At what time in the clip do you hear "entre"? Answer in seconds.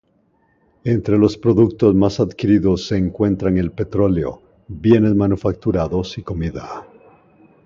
0.83-1.15